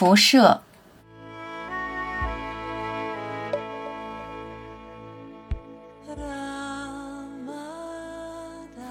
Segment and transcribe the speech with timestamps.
[0.00, 0.62] 辐射。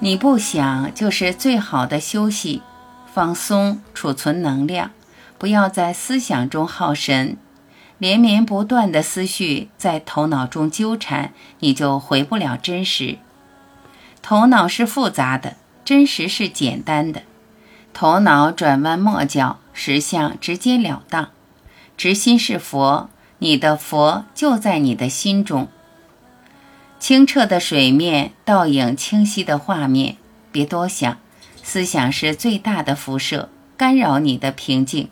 [0.02, 2.62] 你不想就是最好的休息、
[3.12, 4.92] 放松、储存能量。
[5.40, 7.38] 不要在思想中耗神，
[7.98, 13.18] 连绵不断的思绪在头脑中纠缠，你就回不了真实。
[14.22, 17.24] 头脑是复杂的，真实是简单的。
[17.96, 21.30] 头脑转弯抹角，实相直截了当。
[21.96, 25.70] 直心是佛，你的佛就在你的心中。
[27.00, 30.18] 清澈的水面，倒影清晰的画面，
[30.52, 31.18] 别多想。
[31.64, 35.08] 思想是最大的辐射，干扰你的平静。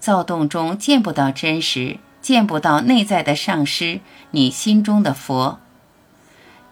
[0.00, 4.00] 躁动中见不到真实，见不到内在的上师，
[4.32, 5.60] 你心中的佛。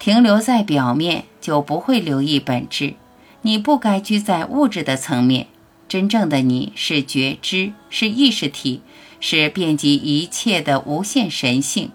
[0.00, 2.94] 停留在表面，就不会留意本质。
[3.42, 5.46] 你不该居在物质的层面，
[5.88, 8.82] 真正的你是觉知，是意识体，
[9.20, 11.90] 是遍及一切的无限神性。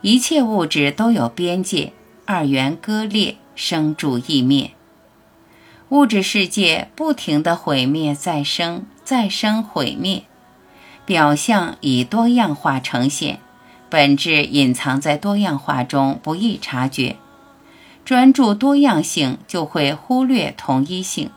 [0.00, 1.92] 一切物质都有边界，
[2.24, 4.70] 二元割裂，生住异灭。
[5.88, 8.86] 物质世界不停的毁灭再生。
[9.02, 10.24] 再生毁灭，
[11.06, 13.40] 表象以多样化呈现，
[13.88, 17.16] 本质隐藏在多样化中，不易察觉。
[18.04, 21.30] 专注多样性，就会忽略同一性。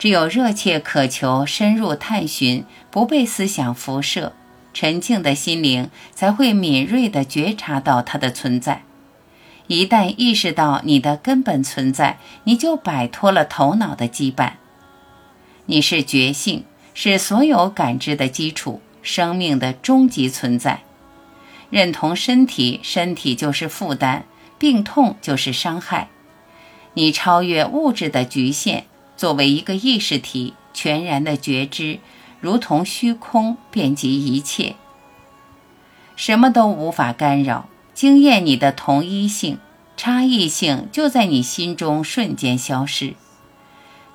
[0.00, 4.32] 只有热切渴求深入探寻，不被思想辐射，
[4.72, 8.82] 沉静的心灵才会敏锐地觉察到它的存在。
[9.66, 14.54] 一旦意识到你的根本存在，你就摆脱了头脑的羁绊。
[15.66, 16.64] 你是觉性。
[16.92, 20.80] 是所有感知的基础，生命的终极存在。
[21.70, 24.24] 认同身体，身体就是负担，
[24.58, 26.08] 病痛就是伤害。
[26.94, 28.86] 你超越物质的局限，
[29.20, 31.98] 作为一个意识体，全然的觉知，
[32.40, 34.76] 如同虚空，遍及一切，
[36.16, 37.68] 什么都无法干扰。
[37.92, 39.58] 惊艳你的同一性，
[39.94, 43.12] 差异性就在你心中瞬间消失。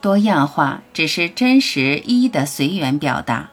[0.01, 3.51] 多样化只是真实一的随缘表达，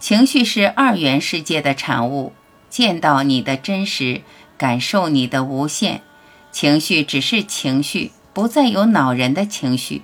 [0.00, 2.32] 情绪是二元世界的产物。
[2.68, 4.22] 见到你的真实，
[4.58, 6.02] 感受你的无限。
[6.50, 10.02] 情绪只是情绪，不再有恼人的情绪。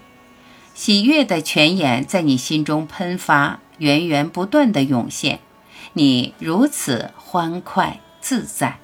[0.78, 5.41] 喜悦的泉眼在你心中喷发，源源不断的涌现。
[5.94, 8.78] 你如此欢快自在。